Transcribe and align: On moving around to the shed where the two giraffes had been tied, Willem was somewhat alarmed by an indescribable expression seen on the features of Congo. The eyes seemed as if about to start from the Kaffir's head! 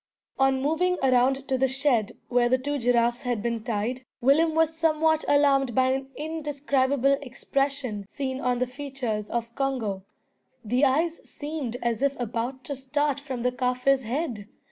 On 0.39 0.59
moving 0.63 0.97
around 1.03 1.47
to 1.47 1.59
the 1.59 1.67
shed 1.67 2.13
where 2.27 2.49
the 2.49 2.57
two 2.57 2.79
giraffes 2.79 3.21
had 3.21 3.43
been 3.43 3.63
tied, 3.63 4.03
Willem 4.19 4.55
was 4.55 4.75
somewhat 4.75 5.23
alarmed 5.27 5.75
by 5.75 5.91
an 5.91 6.09
indescribable 6.15 7.19
expression 7.21 8.05
seen 8.07 8.39
on 8.41 8.57
the 8.57 8.65
features 8.65 9.29
of 9.29 9.53
Congo. 9.53 10.03
The 10.65 10.85
eyes 10.85 11.21
seemed 11.23 11.77
as 11.83 12.01
if 12.01 12.19
about 12.19 12.63
to 12.63 12.73
start 12.75 13.19
from 13.19 13.43
the 13.43 13.51
Kaffir's 13.51 14.01
head! 14.01 14.47